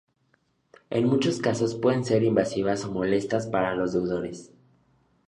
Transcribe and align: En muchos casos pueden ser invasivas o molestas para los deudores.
En 0.89 1.05
muchos 1.05 1.39
casos 1.39 1.75
pueden 1.75 2.03
ser 2.03 2.23
invasivas 2.23 2.85
o 2.85 2.91
molestas 2.91 3.45
para 3.45 3.75
los 3.75 3.93
deudores. 3.93 4.51